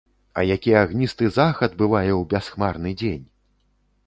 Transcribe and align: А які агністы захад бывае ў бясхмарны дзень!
А 0.39 0.43
які 0.55 0.71
агністы 0.83 1.29
захад 1.37 1.77
бывае 1.83 2.09
ў 2.09 2.21
бясхмарны 2.33 2.97
дзень! 3.05 3.23